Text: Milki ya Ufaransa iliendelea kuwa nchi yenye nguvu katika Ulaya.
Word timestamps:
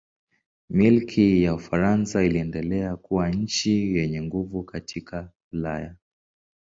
Milki 0.69 1.43
ya 1.43 1.53
Ufaransa 1.55 2.23
iliendelea 2.23 2.95
kuwa 2.95 3.29
nchi 3.29 3.95
yenye 3.95 4.21
nguvu 4.21 4.63
katika 4.63 5.29
Ulaya. 5.53 5.95